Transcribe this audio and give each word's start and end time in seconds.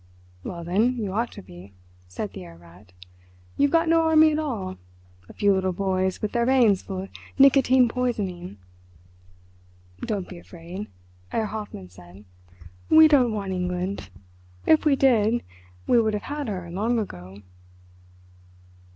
"Well, 0.43 0.63
then, 0.63 0.97
you 0.97 1.13
ought 1.13 1.31
to 1.33 1.43
be," 1.43 1.73
said 2.07 2.33
the 2.33 2.41
Herr 2.41 2.57
Rat. 2.57 2.91
"You 3.55 3.67
have 3.67 3.71
got 3.71 3.87
no 3.87 4.01
army 4.05 4.31
at 4.31 4.39
all—a 4.39 5.33
few 5.33 5.53
little 5.53 5.73
boys 5.73 6.23
with 6.23 6.31
their 6.31 6.47
veins 6.47 6.81
full 6.81 7.03
of 7.03 7.09
nicotine 7.37 7.87
poisoning." 7.87 8.57
"Don't 9.99 10.27
be 10.27 10.39
afraid," 10.39 10.87
Herr 11.29 11.45
Hoffmann 11.45 11.89
said. 11.89 12.25
"We 12.89 13.07
don't 13.07 13.31
want 13.31 13.51
England. 13.51 14.09
If 14.65 14.85
we 14.85 14.95
did 14.95 15.43
we 15.85 16.01
would 16.01 16.15
have 16.15 16.23
had 16.23 16.47
her 16.47 16.71
long 16.71 16.97
ago. 16.97 17.43